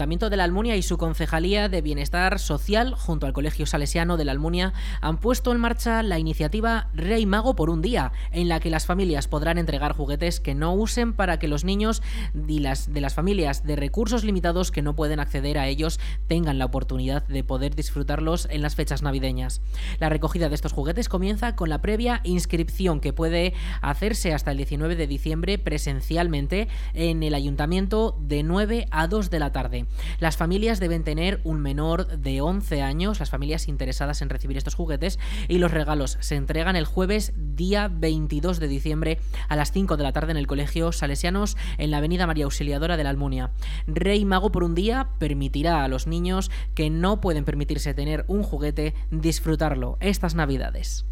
Ayuntamiento 0.00 0.30
de 0.30 0.38
la 0.38 0.44
Almunia 0.44 0.76
y 0.76 0.82
su 0.82 0.96
Concejalía 0.96 1.68
de 1.68 1.82
Bienestar 1.82 2.38
Social, 2.38 2.94
junto 2.94 3.26
al 3.26 3.34
Colegio 3.34 3.66
Salesiano 3.66 4.16
de 4.16 4.24
la 4.24 4.32
Almunia, 4.32 4.72
han 5.02 5.18
puesto 5.18 5.52
en 5.52 5.60
marcha 5.60 6.02
la 6.02 6.18
iniciativa 6.18 6.88
Rey 6.94 7.26
Mago 7.26 7.54
por 7.54 7.68
un 7.68 7.82
día, 7.82 8.12
en 8.32 8.48
la 8.48 8.60
que 8.60 8.70
las 8.70 8.86
familias 8.86 9.28
podrán 9.28 9.58
entregar 9.58 9.92
juguetes 9.92 10.40
que 10.40 10.54
no 10.54 10.72
usen 10.72 11.12
para 11.12 11.38
que 11.38 11.48
los 11.48 11.64
niños 11.64 12.00
de 12.32 12.60
las, 12.60 12.94
de 12.94 13.02
las 13.02 13.12
familias 13.12 13.62
de 13.62 13.76
recursos 13.76 14.24
limitados 14.24 14.70
que 14.70 14.80
no 14.80 14.96
pueden 14.96 15.20
acceder 15.20 15.58
a 15.58 15.68
ellos 15.68 16.00
tengan 16.28 16.58
la 16.58 16.64
oportunidad 16.64 17.28
de 17.28 17.44
poder 17.44 17.74
disfrutarlos 17.74 18.48
en 18.50 18.62
las 18.62 18.76
fechas 18.76 19.02
navideñas. 19.02 19.60
La 19.98 20.08
recogida 20.08 20.48
de 20.48 20.54
estos 20.54 20.72
juguetes 20.72 21.10
comienza 21.10 21.56
con 21.56 21.68
la 21.68 21.82
previa 21.82 22.22
inscripción 22.24 23.00
que 23.00 23.12
puede 23.12 23.52
hacerse 23.82 24.32
hasta 24.32 24.52
el 24.52 24.56
19 24.56 24.96
de 24.96 25.06
diciembre 25.06 25.58
presencialmente 25.58 26.68
en 26.94 27.22
el 27.22 27.34
Ayuntamiento 27.34 28.16
de 28.18 28.42
9 28.42 28.86
a 28.90 29.06
2 29.06 29.28
de 29.28 29.38
la 29.38 29.52
tarde. 29.52 29.89
Las 30.18 30.36
familias 30.36 30.80
deben 30.80 31.04
tener 31.04 31.40
un 31.44 31.60
menor 31.60 32.06
de 32.18 32.40
11 32.40 32.82
años, 32.82 33.20
las 33.20 33.30
familias 33.30 33.68
interesadas 33.68 34.22
en 34.22 34.28
recibir 34.28 34.56
estos 34.56 34.74
juguetes, 34.74 35.18
y 35.48 35.58
los 35.58 35.70
regalos 35.70 36.18
se 36.20 36.36
entregan 36.36 36.76
el 36.76 36.84
jueves 36.84 37.32
día 37.36 37.88
22 37.88 38.60
de 38.60 38.68
diciembre 38.68 39.18
a 39.48 39.56
las 39.56 39.72
5 39.72 39.96
de 39.96 40.02
la 40.02 40.12
tarde 40.12 40.32
en 40.32 40.36
el 40.38 40.46
Colegio 40.46 40.92
Salesianos 40.92 41.56
en 41.78 41.90
la 41.90 41.98
Avenida 41.98 42.26
María 42.26 42.44
Auxiliadora 42.44 42.96
de 42.96 43.04
la 43.04 43.10
Almunia. 43.10 43.50
Rey 43.86 44.24
Mago 44.24 44.52
por 44.52 44.64
un 44.64 44.74
día 44.74 45.08
permitirá 45.18 45.84
a 45.84 45.88
los 45.88 46.06
niños 46.06 46.50
que 46.74 46.90
no 46.90 47.20
pueden 47.20 47.44
permitirse 47.44 47.94
tener 47.94 48.24
un 48.28 48.42
juguete 48.42 48.94
disfrutarlo 49.10 49.96
estas 50.00 50.34
Navidades. 50.34 51.04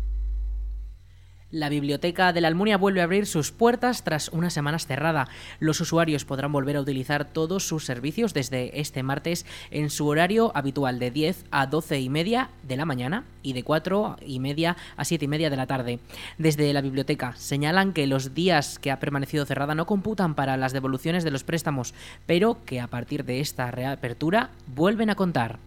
La 1.51 1.71
biblioteca 1.71 2.35
de 2.35 2.43
la 2.43 2.49
Almunia 2.49 2.77
vuelve 2.77 3.01
a 3.01 3.05
abrir 3.05 3.25
sus 3.25 3.53
puertas 3.53 4.05
tras 4.05 4.29
unas 4.29 4.53
semanas 4.53 4.87
cerrada. 4.87 5.29
Los 5.61 5.81
usuarios 5.81 6.27
podrán 6.27 6.53
volver 6.53 6.77
a 6.77 6.83
utilizar 6.83 7.25
todos 7.25 7.67
sus 7.67 7.87
servicios 7.87 8.35
desde 8.35 8.79
este 8.79 9.03
martes 9.03 9.47
en 9.71 9.89
su 9.89 10.07
horario 10.09 10.53
habitual 10.55 10.99
de 10.99 11.11
10 11.11 11.47
a 11.51 11.67
12 11.67 12.01
y 12.01 12.11
media 12.11 12.51
de 12.65 12.77
la 12.77 12.85
mañana 12.85 13.25
y 13.43 13.55
de 13.55 13.63
4 13.63 14.17
y 14.27 14.41
media 14.41 14.77
a 14.99 15.07
7 15.07 15.25
y 15.25 15.29
media 15.29 15.49
de 15.49 15.57
la 15.57 15.67
tarde. 15.67 16.01
Desde 16.37 16.71
la 16.75 16.83
biblioteca 16.83 17.35
señalan 17.37 17.95
que 17.95 18.07
los 18.07 18.35
días 18.35 18.79
que 18.79 18.91
ha 18.91 19.01
permanecido 19.01 19.47
cerrada 19.47 19.75
no 19.75 19.87
computan 19.87 20.35
para 20.35 20.59
las 20.59 20.75
devoluciones 20.75 21.25
de 21.25 21.31
los 21.31 21.45
préstamos, 21.45 21.95
pero 22.27 22.63
que 22.67 22.79
a 22.79 22.89
partir 22.89 23.25
de 23.25 23.41
esta 23.41 23.71
reapertura 23.71 24.51
vuelven 24.67 25.09
a 25.09 25.15
contar. 25.15 25.61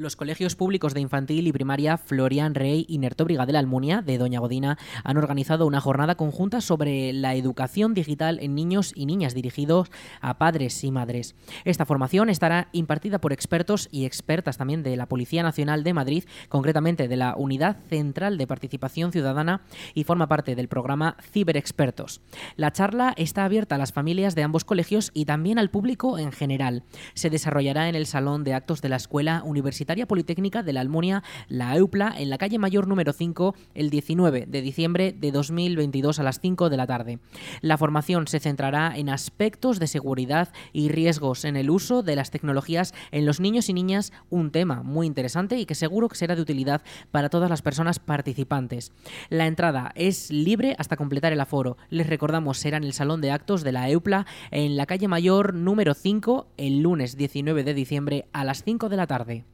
Los 0.00 0.16
colegios 0.16 0.56
públicos 0.56 0.94
de 0.94 1.02
infantil 1.02 1.46
y 1.46 1.52
primaria 1.52 1.98
Florian 1.98 2.54
Rey 2.54 2.86
y 2.88 2.96
Nertóbriga 2.96 3.44
de 3.44 3.52
la 3.52 3.58
Almunia, 3.58 4.00
de 4.00 4.16
Doña 4.16 4.40
Godina, 4.40 4.78
han 5.04 5.18
organizado 5.18 5.66
una 5.66 5.82
jornada 5.82 6.14
conjunta 6.14 6.62
sobre 6.62 7.12
la 7.12 7.34
educación 7.34 7.92
digital 7.92 8.38
en 8.40 8.54
niños 8.54 8.92
y 8.96 9.04
niñas 9.04 9.34
dirigidos 9.34 9.90
a 10.22 10.38
padres 10.38 10.82
y 10.84 10.90
madres. 10.90 11.34
Esta 11.66 11.84
formación 11.84 12.30
estará 12.30 12.68
impartida 12.72 13.20
por 13.20 13.34
expertos 13.34 13.90
y 13.92 14.06
expertas 14.06 14.56
también 14.56 14.82
de 14.82 14.96
la 14.96 15.04
Policía 15.04 15.42
Nacional 15.42 15.84
de 15.84 15.92
Madrid, 15.92 16.24
concretamente 16.48 17.06
de 17.06 17.18
la 17.18 17.34
Unidad 17.36 17.76
Central 17.90 18.38
de 18.38 18.46
Participación 18.46 19.12
Ciudadana 19.12 19.60
y 19.92 20.04
forma 20.04 20.28
parte 20.28 20.56
del 20.56 20.68
programa 20.68 21.18
Ciberexpertos. 21.30 22.22
La 22.56 22.72
charla 22.72 23.12
está 23.18 23.44
abierta 23.44 23.74
a 23.74 23.78
las 23.78 23.92
familias 23.92 24.34
de 24.34 24.44
ambos 24.44 24.64
colegios 24.64 25.10
y 25.12 25.26
también 25.26 25.58
al 25.58 25.68
público 25.68 26.16
en 26.16 26.32
general. 26.32 26.84
Se 27.12 27.28
desarrollará 27.28 27.90
en 27.90 27.96
el 27.96 28.06
Salón 28.06 28.44
de 28.44 28.54
Actos 28.54 28.80
de 28.80 28.88
la 28.88 28.96
Escuela 28.96 29.42
Universitaria 29.44 29.89
Politécnica 30.06 30.62
de 30.62 30.72
la 30.72 30.80
Almunia, 30.80 31.22
la 31.48 31.74
EUPLA, 31.76 32.14
en 32.16 32.30
la 32.30 32.38
calle 32.38 32.58
Mayor 32.58 32.86
número 32.86 33.12
5, 33.12 33.54
el 33.74 33.90
19 33.90 34.46
de 34.46 34.62
diciembre 34.62 35.12
de 35.12 35.32
2022 35.32 36.20
a 36.20 36.22
las 36.22 36.40
5 36.40 36.70
de 36.70 36.76
la 36.76 36.86
tarde. 36.86 37.18
La 37.60 37.76
formación 37.76 38.28
se 38.28 38.38
centrará 38.38 38.92
en 38.96 39.08
aspectos 39.08 39.80
de 39.80 39.88
seguridad 39.88 40.52
y 40.72 40.90
riesgos 40.90 41.44
en 41.44 41.56
el 41.56 41.70
uso 41.70 42.02
de 42.02 42.14
las 42.14 42.30
tecnologías 42.30 42.94
en 43.10 43.26
los 43.26 43.40
niños 43.40 43.68
y 43.68 43.72
niñas, 43.72 44.12
un 44.30 44.52
tema 44.52 44.84
muy 44.84 45.08
interesante 45.08 45.58
y 45.58 45.66
que 45.66 45.74
seguro 45.74 46.08
que 46.08 46.16
será 46.16 46.36
de 46.36 46.42
utilidad 46.42 46.82
para 47.10 47.28
todas 47.28 47.50
las 47.50 47.62
personas 47.62 47.98
participantes. 47.98 48.92
La 49.28 49.48
entrada 49.48 49.90
es 49.96 50.30
libre 50.30 50.76
hasta 50.78 50.96
completar 50.96 51.32
el 51.32 51.40
aforo. 51.40 51.76
Les 51.88 52.06
recordamos, 52.06 52.58
será 52.58 52.76
en 52.76 52.84
el 52.84 52.92
Salón 52.92 53.20
de 53.20 53.32
Actos 53.32 53.64
de 53.64 53.72
la 53.72 53.88
EUPLA 53.90 54.26
en 54.52 54.76
la 54.76 54.86
calle 54.86 55.08
Mayor 55.08 55.52
número 55.54 55.94
5 55.94 56.46
el 56.56 56.80
lunes 56.80 57.16
19 57.16 57.64
de 57.64 57.74
diciembre 57.74 58.26
a 58.32 58.44
las 58.44 58.62
5 58.62 58.88
de 58.88 58.96
la 58.96 59.06
tarde. 59.06 59.44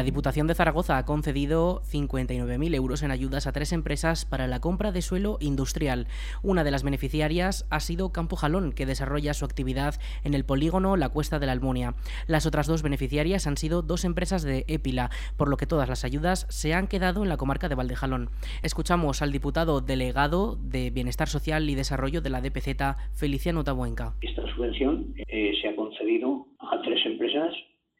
La 0.00 0.04
Diputación 0.04 0.46
de 0.46 0.54
Zaragoza 0.54 0.96
ha 0.96 1.04
concedido 1.04 1.82
59.000 1.82 2.74
euros 2.74 3.02
en 3.02 3.10
ayudas 3.10 3.46
a 3.46 3.52
tres 3.52 3.70
empresas 3.70 4.24
para 4.24 4.46
la 4.46 4.58
compra 4.58 4.92
de 4.92 5.02
suelo 5.02 5.36
industrial. 5.40 6.06
Una 6.42 6.64
de 6.64 6.70
las 6.70 6.84
beneficiarias 6.84 7.66
ha 7.68 7.80
sido 7.80 8.10
Campo 8.10 8.36
Jalón, 8.36 8.72
que 8.72 8.86
desarrolla 8.86 9.34
su 9.34 9.44
actividad 9.44 9.96
en 10.24 10.32
el 10.32 10.46
polígono 10.46 10.96
La 10.96 11.10
Cuesta 11.10 11.38
de 11.38 11.44
la 11.44 11.52
Almunia. 11.52 11.96
Las 12.26 12.46
otras 12.46 12.66
dos 12.66 12.82
beneficiarias 12.82 13.46
han 13.46 13.58
sido 13.58 13.82
dos 13.82 14.06
empresas 14.06 14.42
de 14.42 14.64
Épila, 14.68 15.10
por 15.36 15.50
lo 15.50 15.58
que 15.58 15.66
todas 15.66 15.90
las 15.90 16.02
ayudas 16.02 16.46
se 16.48 16.72
han 16.72 16.86
quedado 16.86 17.22
en 17.22 17.28
la 17.28 17.36
comarca 17.36 17.68
de 17.68 17.74
Valdejalón. 17.74 18.30
Escuchamos 18.62 19.20
al 19.20 19.32
diputado 19.32 19.82
delegado 19.82 20.56
de 20.62 20.88
Bienestar 20.88 21.28
Social 21.28 21.68
y 21.68 21.74
Desarrollo 21.74 22.22
de 22.22 22.30
la 22.30 22.40
DPZ, 22.40 22.96
Feliciano 23.12 23.64
Tabuenca. 23.64 24.14
Esta 24.22 24.46
subvención 24.54 25.12
eh, 25.28 25.52
se 25.60 25.68
ha 25.68 25.76
concedido 25.76 26.46
a 26.58 26.80
tres 26.80 27.04
empresas 27.04 27.52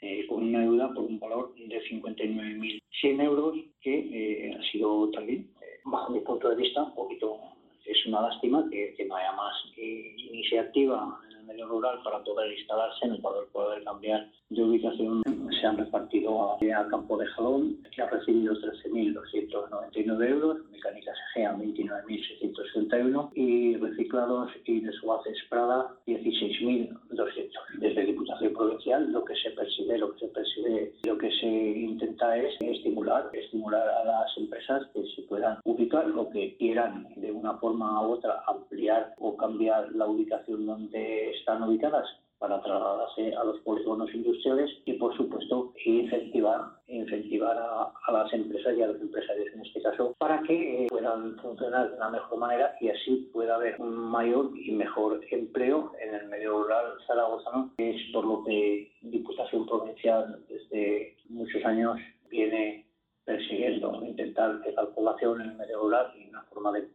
eh, 0.02 0.26
con 0.26 0.44
una 0.44 0.60
deuda 0.60 0.92
por 0.94 1.04
un 1.04 1.18
valor 1.18 1.54
de 1.54 1.82
59.100 1.82 3.22
euros, 3.22 3.56
que 3.82 3.98
eh, 3.98 4.54
ha 4.54 4.62
sido 4.70 5.10
también, 5.10 5.50
eh, 5.60 5.80
bajo 5.84 6.12
mi 6.12 6.20
punto 6.20 6.48
de 6.48 6.56
vista, 6.56 6.82
un 6.82 6.94
poquito, 6.94 7.38
es 7.84 8.06
una 8.06 8.22
lástima 8.22 8.66
que, 8.70 8.94
no 9.06 9.16
haya 9.16 9.32
más 9.32 9.54
iniciativa 9.76 11.18
en 11.24 11.29
el 11.29 11.29
medio 11.50 11.66
rural 11.66 12.00
para 12.02 12.22
poder 12.22 12.52
instalarse, 12.52 13.08
para 13.22 13.42
poder 13.52 13.82
cambiar 13.84 14.28
de 14.50 14.62
ubicación. 14.62 15.22
Se 15.60 15.66
han 15.66 15.76
repartido 15.76 16.52
a, 16.52 16.58
Campo 16.88 17.18
de 17.18 17.26
Jalón, 17.26 17.76
que 17.94 18.02
ha 18.02 18.08
recibido 18.08 18.54
13.299 18.54 20.28
euros, 20.28 20.58
Mecánicas 20.70 21.16
Egea 21.30 21.54
29.661 21.56 23.30
y 23.34 23.76
reciclados 23.76 24.50
y 24.64 24.80
desguaces 24.80 25.36
Prada 25.48 25.94
16.200. 26.06 27.50
Desde 27.78 28.06
Diputación 28.06 28.52
Provincial 28.54 29.12
lo 29.12 29.24
que 29.24 29.34
se 29.36 29.50
percibe, 29.50 29.98
lo 29.98 30.12
que 30.12 30.20
se 30.20 30.28
percibe, 30.28 30.92
lo 31.04 31.18
que 31.18 31.30
se 31.32 31.46
intenta 31.46 32.36
es 32.36 32.54
estimular, 32.60 33.28
estimular 33.32 33.86
a 33.88 34.04
las 34.04 34.36
empresas 34.38 34.86
que 34.94 35.02
se 35.14 35.22
puedan 35.22 35.58
ubicar 35.64 36.06
lo 36.08 36.30
que 36.30 36.56
quieran 36.56 37.06
de 37.16 37.30
una 37.30 37.54
forma 37.58 38.06
u 38.06 38.12
otra 38.12 38.42
ampliar 38.46 39.14
o 39.18 39.36
cambiar 39.36 39.92
la 39.92 40.06
ubicación 40.06 40.66
donde 40.66 41.30
están 41.40 41.62
ubicadas 41.62 42.06
para 42.40 42.58
trasladarse 42.62 43.34
a 43.36 43.44
los 43.44 43.60
polígonos 43.60 44.12
industriales 44.14 44.70
y, 44.86 44.94
por 44.94 45.14
supuesto, 45.14 45.74
incentivar, 45.84 46.62
incentivar 46.88 47.54
a, 47.58 47.92
las 48.10 48.32
empresas 48.32 48.74
y 48.78 48.82
a 48.82 48.86
los 48.86 48.98
empresarios 48.98 49.48
en 49.52 49.60
este 49.60 49.82
caso 49.82 50.14
para 50.18 50.42
que 50.44 50.84
eh, 50.84 50.86
puedan 50.88 51.36
funcionar 51.36 51.90
de 51.90 51.96
una 51.96 52.08
mejor 52.08 52.38
manera 52.38 52.74
y 52.80 52.88
así 52.88 53.28
pueda 53.30 53.56
haber 53.56 53.78
un 53.78 53.94
mayor 53.94 54.52
y 54.56 54.72
mejor 54.72 55.20
empleo 55.30 55.92
en 56.00 56.14
el 56.14 56.28
medio 56.28 56.62
rural 56.62 56.94
zaragozano, 57.06 57.74
que 57.76 57.90
es 57.90 58.02
por 58.10 58.24
lo 58.24 58.42
que 58.42 58.90
Diputación 59.02 59.66
Provincial 59.66 60.42
desde 60.48 61.18
muchos 61.28 61.62
años 61.66 61.98
viene 62.30 62.86
persiguiendo, 63.26 64.02
intentar 64.02 64.62
fijar 64.64 64.88
población 64.94 65.42
en 65.42 65.50
el 65.50 65.56
medio 65.56 65.78
rural 65.78 66.10
y 66.16 66.30
una 66.30 66.42
forma 66.44 66.72
de 66.72 66.88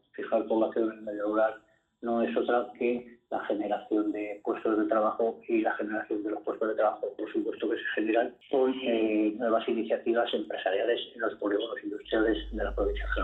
iniciativas 10.15 10.33
empresariales 10.33 11.01
en 11.13 11.21
los 11.21 11.35
polígonos 11.35 11.77
industriales 11.83 12.37
de 12.51 12.63
la 12.63 12.73
provincia 12.73 13.05
de 13.05 13.21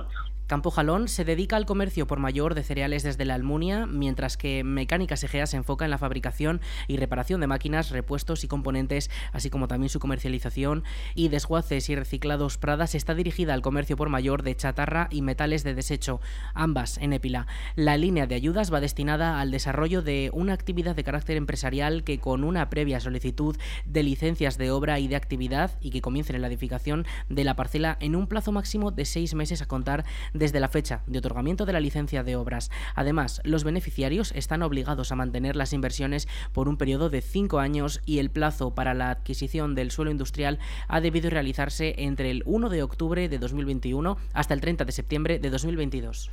Campo 0.52 0.70
Jalón 0.70 1.08
se 1.08 1.24
dedica 1.24 1.56
al 1.56 1.66
comercio 1.66 2.08
por 2.08 2.20
mayor 2.20 2.56
de 2.56 2.64
cereales 2.64 3.04
desde 3.04 3.24
la 3.24 3.36
Almunia, 3.36 3.86
mientras 3.86 4.36
que 4.36 4.66
Mecánicas 4.66 5.24
Egea 5.24 5.48
se 5.48 5.56
enfoca 5.56 5.86
en 5.86 5.92
la 5.92 5.98
fabricación 5.98 6.60
y 6.90 6.98
reparación 6.98 7.40
de 7.40 7.48
máquinas, 7.48 7.90
repuestos 7.90 8.44
y 8.44 8.50
componentes, 8.50 9.10
así 9.32 9.50
como 9.50 9.70
también 9.70 9.88
su 9.88 10.02
comercialización 10.02 10.84
y 11.16 11.30
desguaces 11.30 11.90
y 11.90 11.96
reciclados 11.96 12.58
Pradas 12.58 12.96
está 12.96 13.16
dirigida 13.16 13.54
al 13.54 13.62
comercio 13.62 13.96
por 13.96 14.10
mayor 14.10 14.44
de 14.44 14.54
chatarra 14.58 15.08
y 15.10 15.22
metales 15.22 15.64
de 15.64 15.74
desecho, 15.74 16.20
ambas 16.54 16.98
en 16.98 17.14
Épila. 17.14 17.48
La 17.78 17.96
línea 17.96 18.28
de 18.28 18.36
ayudas 18.36 18.74
va 18.74 18.82
destinada 18.82 19.40
al 19.40 19.52
desarrollo 19.52 20.02
de 20.02 20.32
una 20.34 20.52
actividad 20.52 20.98
de 20.98 21.06
carácter 21.06 21.38
empresarial 21.38 22.04
que 22.04 22.20
con 22.20 22.44
una 22.44 22.70
previa 22.70 23.00
solicitud 23.00 23.56
de 23.86 24.04
licencias 24.04 24.58
de 24.58 24.70
obra 24.70 25.00
y 25.00 25.08
de 25.08 25.16
actividad 25.16 25.72
y 25.80 25.92
que 25.92 26.02
comiencen 26.02 26.36
en 26.36 26.42
la 26.42 26.50
edificación 26.50 27.06
de 27.30 27.46
la 27.46 27.56
parcela 27.56 27.96
en 28.02 28.18
un 28.18 28.28
plazo 28.28 28.52
máximo 28.52 28.92
de 28.92 29.06
seis 29.06 29.34
meses 29.34 29.62
a 29.62 29.68
contar 29.70 30.04
desde 30.42 30.60
la 30.60 30.70
fecha 30.70 31.04
de 31.06 31.20
otorgamiento 31.20 31.68
de 31.68 31.74
la 31.74 31.80
licencia 31.80 32.24
de 32.24 32.36
obras. 32.36 32.72
Además, 32.96 33.42
los 33.44 33.64
beneficiarios 33.64 34.32
están 34.32 34.64
obligados 34.64 35.12
a 35.12 35.16
mantener 35.16 35.56
las 35.56 35.72
inversiones 35.72 36.28
por 36.52 36.68
un 36.68 36.78
periodo 36.78 37.12
de 37.12 37.22
cinco 37.22 37.60
años 37.60 38.02
y 38.08 38.18
el 38.18 38.32
plazo 38.32 38.74
para 38.74 38.96
la 38.96 39.12
adquisición 39.12 39.76
del 39.76 39.92
suelo 39.92 40.10
industrial 40.10 40.58
ha 40.88 41.00
debido 41.00 41.30
realizarse 41.30 41.94
entre 42.00 42.32
el 42.32 42.42
1 42.48 42.70
de 42.70 42.82
octubre 42.82 43.30
de 43.30 43.38
2021 43.38 44.18
hasta 44.34 44.56
el 44.56 44.62
30 44.62 44.84
de 44.84 44.92
septiembre 44.92 45.38
de 45.38 45.52
2022. 45.52 46.32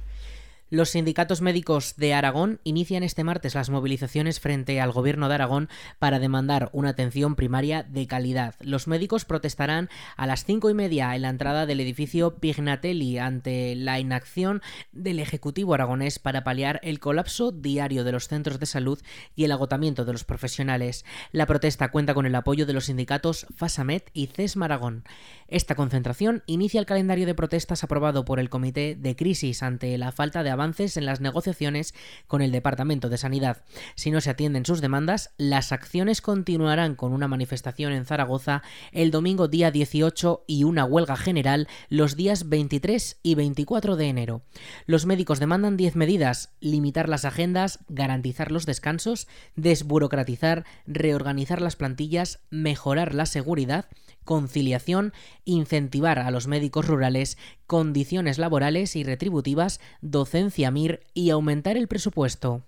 Los 0.71 0.91
sindicatos 0.91 1.41
médicos 1.41 1.95
de 1.97 2.13
Aragón 2.13 2.61
inician 2.63 3.03
este 3.03 3.25
martes 3.25 3.55
las 3.55 3.71
movilizaciones 3.71 4.39
frente 4.39 4.83
al 4.83 4.93
Gobierno 4.93 5.31
de 5.31 5.37
Aragón 5.37 5.71
para 5.99 6.19
demandar 6.19 6.69
una 6.75 6.91
atención 6.91 7.37
primaria 7.37 7.85
de 7.85 8.07
calidad. 8.07 8.55
Los 8.61 8.87
médicos 8.87 9.25
protestarán 9.25 9.89
a 10.19 10.27
las 10.27 10.45
cinco 10.45 10.69
y 10.69 10.75
media 10.75 11.17
en 11.17 11.23
la 11.23 11.31
entrada 11.31 11.65
del 11.65 11.81
edificio 11.81 12.37
Pignatelli 12.37 13.17
ante 13.17 13.77
la 13.77 13.99
inacción 13.99 14.61
del 14.93 15.21
Ejecutivo 15.21 15.73
aragonés 15.73 16.19
para 16.19 16.45
paliar 16.45 16.81
el 16.83 17.01
colapso 17.01 17.51
diario 17.51 18.05
de 18.05 18.13
los 18.13 18.29
centros 18.29 18.61
de 18.61 18.67
salud 18.67 19.01
y 19.35 19.45
el 19.45 19.53
agotamiento 19.53 20.05
de 20.05 20.13
los 20.13 20.25
profesionales. 20.25 21.07
La 21.33 21.47
protesta 21.47 21.91
cuenta 21.91 22.13
con 22.13 22.27
el 22.27 22.35
apoyo 22.35 22.67
de 22.67 22.75
los 22.75 22.85
sindicatos 22.85 23.47
FASAMET 23.57 24.11
y 24.13 24.27
CESMA 24.27 24.67
Aragón. 24.67 25.05
Esta 25.47 25.75
concentración 25.77 26.43
inicia 26.45 26.79
el 26.79 26.85
calendario 26.85 27.25
de 27.25 27.35
protestas 27.35 27.85
aprobado 27.85 28.27
por 28.27 28.39
el 28.39 28.51
Comité 28.51 28.97
de 28.97 29.17
Crisis 29.17 29.63
ante 29.63 29.97
la 29.97 30.13
falta 30.13 30.43
de 30.43 30.58
avances 30.59 30.97
en 30.97 31.07
las 31.07 31.21
negociaciones 31.21 31.95
con 32.27 32.43
el 32.43 32.51
Departamento 32.51 33.09
de 33.09 33.17
Sanidad. 33.17 33.63
Si 33.95 34.11
no 34.11 34.21
se 34.21 34.31
atienden 34.31 34.67
sus 34.67 34.81
demandas, 34.81 35.31
las 35.39 35.71
acciones 35.71 36.21
continuarán 36.21 36.97
con 36.97 37.13
una 37.13 37.29
manifestación 37.29 37.93
en 37.93 38.05
Zaragoza 38.05 38.63
el 38.91 39.13
domingo 39.13 39.47
día 39.47 39.71
18 39.71 40.45
y 40.49 40.65
una 40.65 40.85
huelga 40.85 41.17
general 41.17 41.69
los 41.89 42.17
días 42.17 42.49
23 42.49 43.21
y 43.23 43.35
24 43.37 43.97
de 43.97 44.09
enero. 44.09 44.43
Los 44.87 45.07
médicos 45.07 45.39
demandan 45.39 45.77
10 45.77 45.95
medidas, 45.95 46.51
limitar 46.61 47.09
las 47.09 47.25
agendas, 47.25 47.79
garantizar 47.89 48.51
los 48.51 48.67
descansos, 48.67 49.29
desburocratizar, 49.55 50.65
reorganizar 50.87 51.63
las 51.63 51.77
plantillas, 51.77 52.41
mejorar 52.51 53.15
la 53.15 53.27
seguridad, 53.27 53.87
conciliación, 54.29 55.15
incentivar 55.47 56.19
a 56.19 56.31
los 56.31 56.49
médicos 56.49 56.87
rurales, 56.87 57.39
condiciones 57.67 58.37
laborales 58.37 58.95
y 58.95 59.03
retributivas, 59.03 59.81
docencia 60.03 60.71
MIR 60.71 61.01
y 61.15 61.31
aumentar 61.31 61.79
el 61.79 61.89
presupuesto. 61.89 62.63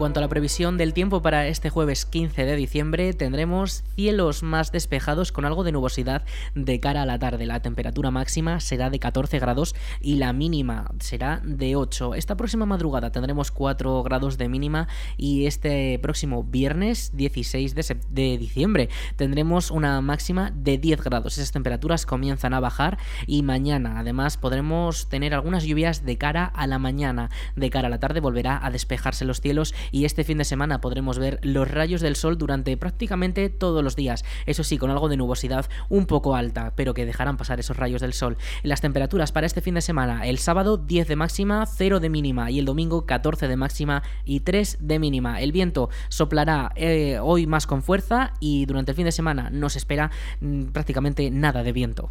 Cuanto 0.00 0.18
a 0.18 0.22
la 0.22 0.28
previsión 0.28 0.78
del 0.78 0.94
tiempo 0.94 1.20
para 1.20 1.46
este 1.46 1.68
jueves 1.68 2.06
15 2.06 2.46
de 2.46 2.56
diciembre, 2.56 3.12
tendremos 3.12 3.84
cielos 3.96 4.42
más 4.42 4.72
despejados 4.72 5.30
con 5.30 5.44
algo 5.44 5.62
de 5.62 5.72
nubosidad 5.72 6.24
de 6.54 6.80
cara 6.80 7.02
a 7.02 7.04
la 7.06 7.18
tarde. 7.18 7.44
La 7.44 7.60
temperatura 7.60 8.10
máxima 8.10 8.60
será 8.60 8.88
de 8.88 8.98
14 8.98 9.38
grados 9.38 9.74
y 10.00 10.14
la 10.14 10.32
mínima 10.32 10.90
será 11.00 11.42
de 11.44 11.76
8. 11.76 12.14
Esta 12.14 12.34
próxima 12.34 12.64
madrugada 12.64 13.12
tendremos 13.12 13.50
4 13.50 14.02
grados 14.02 14.38
de 14.38 14.48
mínima 14.48 14.88
y 15.18 15.44
este 15.44 15.98
próximo 15.98 16.44
viernes 16.44 17.14
16 17.14 17.74
de, 17.74 17.96
de 18.08 18.38
diciembre 18.38 18.88
tendremos 19.16 19.70
una 19.70 20.00
máxima 20.00 20.50
de 20.54 20.78
10 20.78 21.04
grados. 21.04 21.36
Esas 21.36 21.52
temperaturas 21.52 22.06
comienzan 22.06 22.54
a 22.54 22.60
bajar 22.60 22.96
y 23.26 23.42
mañana 23.42 23.98
además 23.98 24.38
podremos 24.38 25.10
tener 25.10 25.34
algunas 25.34 25.64
lluvias 25.64 26.06
de 26.06 26.16
cara 26.16 26.46
a 26.46 26.66
la 26.66 26.78
mañana. 26.78 27.28
De 27.54 27.68
cara 27.68 27.88
a 27.88 27.90
la 27.90 28.00
tarde 28.00 28.20
volverá 28.20 28.64
a 28.64 28.70
despejarse 28.70 29.26
los 29.26 29.42
cielos 29.42 29.74
y 29.90 30.04
este 30.04 30.24
fin 30.24 30.38
de 30.38 30.44
semana 30.44 30.80
podremos 30.80 31.18
ver 31.18 31.38
los 31.42 31.70
rayos 31.70 32.00
del 32.00 32.16
sol 32.16 32.38
durante 32.38 32.76
prácticamente 32.76 33.48
todos 33.48 33.82
los 33.82 33.96
días. 33.96 34.24
Eso 34.46 34.64
sí, 34.64 34.78
con 34.78 34.90
algo 34.90 35.08
de 35.08 35.16
nubosidad 35.16 35.66
un 35.88 36.06
poco 36.06 36.34
alta, 36.34 36.72
pero 36.76 36.94
que 36.94 37.06
dejarán 37.06 37.36
pasar 37.36 37.60
esos 37.60 37.76
rayos 37.76 38.00
del 38.00 38.12
sol. 38.12 38.36
Las 38.62 38.80
temperaturas 38.80 39.32
para 39.32 39.46
este 39.46 39.60
fin 39.60 39.74
de 39.74 39.82
semana, 39.82 40.26
el 40.26 40.38
sábado 40.38 40.76
10 40.76 41.08
de 41.08 41.16
máxima, 41.16 41.66
0 41.66 42.00
de 42.00 42.08
mínima 42.08 42.50
y 42.50 42.58
el 42.58 42.64
domingo 42.64 43.06
14 43.06 43.48
de 43.48 43.56
máxima 43.56 44.02
y 44.24 44.40
3 44.40 44.78
de 44.80 44.98
mínima. 44.98 45.40
El 45.40 45.52
viento 45.52 45.90
soplará 46.08 46.72
eh, 46.76 47.18
hoy 47.22 47.46
más 47.46 47.66
con 47.66 47.82
fuerza 47.82 48.34
y 48.40 48.66
durante 48.66 48.92
el 48.92 48.96
fin 48.96 49.04
de 49.04 49.12
semana 49.12 49.50
no 49.50 49.68
se 49.68 49.78
espera 49.78 50.10
mm, 50.40 50.66
prácticamente 50.66 51.30
nada 51.30 51.62
de 51.62 51.72
viento. 51.72 52.10